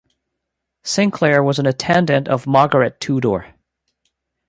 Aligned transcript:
Sinclair 0.81 1.43
was 1.43 1.59
an 1.59 1.67
attendant 1.67 2.27
of 2.27 2.47
Margaret 2.47 2.99
Tudor. 2.99 3.53